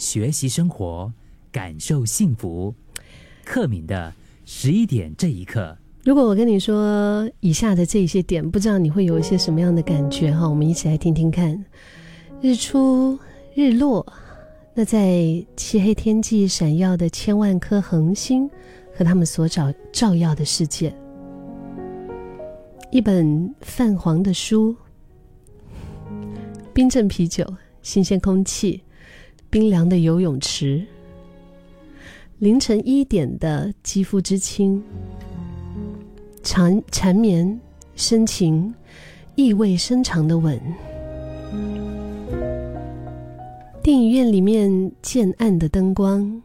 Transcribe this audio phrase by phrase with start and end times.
[0.00, 1.12] 学习生活，
[1.52, 2.74] 感受幸福。
[3.44, 4.10] 克敏的
[4.46, 10.48] 十一点这一刻，如果我跟你说以下的这些点，不知道你会有一些什么样的感觉哈？
[10.48, 11.62] 我们一起来听听看。
[12.40, 13.18] 日出
[13.54, 14.10] 日落，
[14.72, 18.48] 那在漆黑天际闪耀的千万颗恒星
[18.96, 20.94] 和他们所照照耀的世界。
[22.90, 24.74] 一本泛黄的书，
[26.72, 27.46] 冰镇啤酒，
[27.82, 28.82] 新鲜空气，
[29.50, 30.86] 冰凉的游泳池，
[32.38, 34.80] 凌晨一点的肌肤之亲，
[36.44, 37.60] 缠缠绵
[37.96, 38.72] 深情，
[39.34, 40.58] 意味深长的吻。
[43.82, 46.40] 电影院里面渐暗的灯光，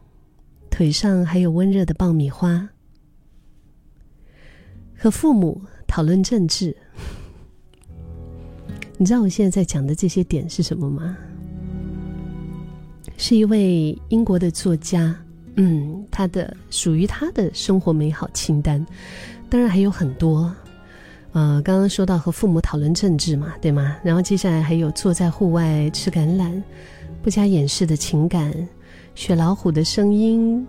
[0.68, 2.68] 腿上还有温热的爆米花，
[4.96, 6.76] 和父母讨论政治。
[8.98, 11.16] 你知道我现在在讲的这些点是什么吗？
[13.16, 15.14] 是一位英国的作家，
[15.54, 18.84] 嗯，他的属于他的生活美好清单，
[19.48, 20.52] 当然还有很多。
[21.32, 23.96] 呃，刚刚说到和父母讨论政治嘛，对吗？
[24.02, 26.62] 然后接下来还有坐在户外吃橄榄。
[27.22, 28.54] 不加掩饰的情感，
[29.16, 30.64] 雪老虎的声音，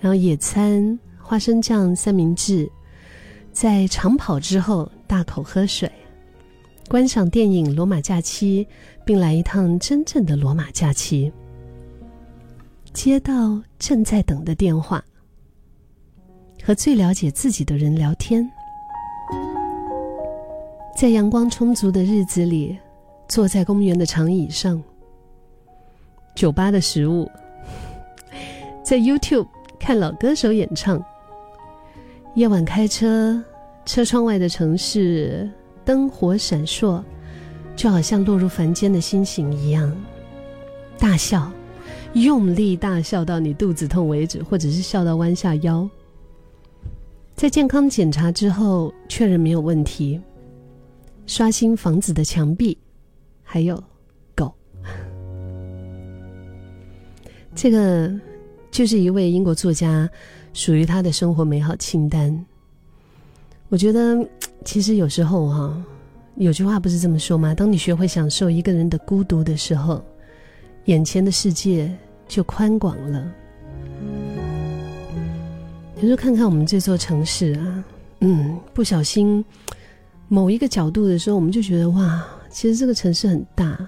[0.00, 2.70] 然后野餐，花生酱三明治，
[3.52, 5.90] 在长跑之后大口喝水，
[6.88, 8.66] 观赏电影《罗马假期》，
[9.04, 11.32] 并来一趟真正的罗马假期。
[12.94, 15.04] 接到正在等的电话，
[16.62, 18.48] 和最了解自己的人聊天，
[20.96, 22.78] 在阳光充足的日子里，
[23.28, 24.80] 坐在公园的长椅上。
[26.36, 27.28] 酒吧的食物，
[28.84, 29.48] 在 YouTube
[29.78, 31.04] 看老歌手演唱。
[32.36, 33.42] 夜晚开车，
[33.84, 35.50] 车窗外的城市
[35.84, 37.02] 灯火闪烁，
[37.74, 39.94] 就好像落入凡间的星星一样。
[40.96, 41.50] 大笑，
[42.14, 45.88] 用力大笑到你肚子痛为止，或者是笑到弯下腰。
[47.34, 50.20] 在健康检查之后确认没有问题，
[51.26, 52.78] 刷新房子的墙壁，
[53.42, 53.82] 还有
[54.36, 54.54] 狗。
[57.54, 58.12] 这个
[58.70, 60.08] 就是一位英国作家
[60.52, 62.44] 属于他的生活美好清单。
[63.68, 64.24] 我觉得，
[64.64, 65.84] 其实有时候哈，
[66.36, 67.52] 有句话不是这么说吗？
[67.52, 70.04] 当你学会享受一个人的孤独的时候，
[70.86, 71.90] 眼前的世界
[72.28, 73.32] 就宽广了。
[75.96, 77.84] 有时候看看我们这座城市啊，
[78.20, 79.44] 嗯，不小心
[80.28, 83.78] 某一个角度的时候，我们就觉得哇，其实这个城市很大。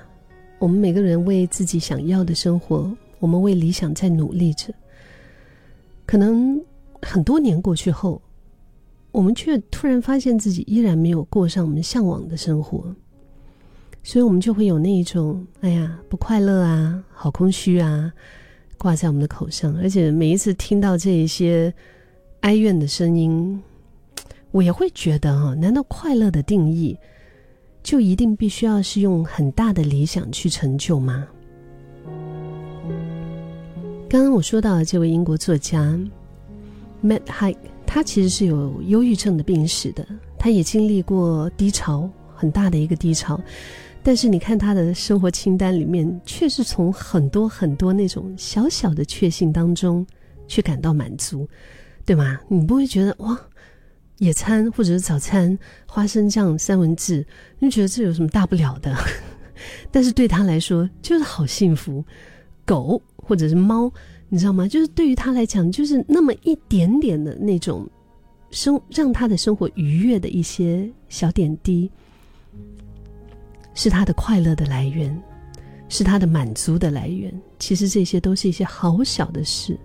[0.59, 2.91] 我们每个人为自己想要的生活。
[3.19, 4.73] 我们为理想在努力着，
[6.05, 6.63] 可能
[7.01, 8.21] 很多年过去后，
[9.11, 12.95] 我们却突然发现自己依然没有过上我们向往的生活，
[14.07, 18.13] 所以我们就会有那一种“哎呀，不快乐啊，好空虚啊”
[18.79, 19.77] 挂在我们的口上。
[19.79, 21.75] 而且每一次听到这一些
[22.43, 23.61] 哀怨的声音，
[24.53, 26.97] 我也会觉得哈，难道快乐的定义
[27.83, 31.27] 就一定必须要是用很大的理想去成就吗？
[34.09, 35.99] 刚刚我说到的这位英国作家
[37.03, 40.07] ，Matt Haig，他其实是有忧郁症的病史的，
[40.39, 43.41] 他也经历过低潮，很大的一个低潮。
[44.07, 50.07] 但是你看他的生活清单里面，却是从很多很多那种小小的确幸当中
[50.47, 51.45] 去感到满足，
[52.05, 52.39] 对吗？
[52.47, 53.37] 你不会觉得哇，
[54.19, 55.59] 野餐或者是早餐
[55.89, 57.27] 花生酱三文治，
[57.59, 58.97] 你觉得这有什么大不了的？
[59.91, 62.05] 但是对他来说，就是好幸福。
[62.65, 63.03] 狗。
[63.17, 63.93] 或者是猫，
[64.29, 64.69] 你知道吗？
[64.69, 67.85] 就是对于他来讲，就是那么一点点的那种
[68.53, 71.91] 生，让他的生活愉悦的一些小点滴，
[73.77, 75.17] 是他的快乐的来源，
[75.89, 77.33] 是他的满足的来源。
[77.59, 79.79] 其实这些都是一些好小的事，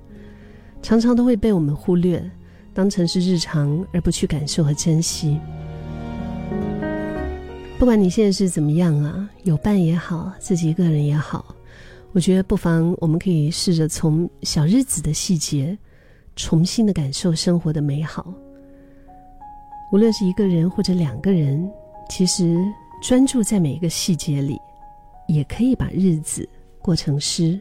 [0.81, 2.23] 常常都会被我们忽略，
[2.73, 5.39] 当成是日常，而不去感受和珍惜。
[7.77, 11.53] 不管你现在是怎么样啊，有伴也好，自己一个人也好。
[12.13, 15.77] 我觉得不妨，我们可以试着从小日子的细节，
[16.35, 18.33] 重新的感受生活的美好。
[19.91, 21.69] 无论是一个人或者两个人，
[22.09, 22.57] 其实
[23.01, 24.59] 专注在每一个细节里，
[25.27, 26.47] 也可以把日子
[26.79, 27.59] 过成诗。